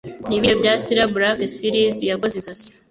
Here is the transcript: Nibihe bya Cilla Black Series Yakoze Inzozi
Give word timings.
Nibihe 0.27 0.53
bya 0.59 0.73
Cilla 0.83 1.05
Black 1.13 1.37
Series 1.57 1.97
Yakoze 2.09 2.35
Inzozi 2.37 2.69